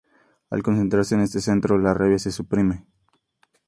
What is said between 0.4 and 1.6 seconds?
Al concentrarse en este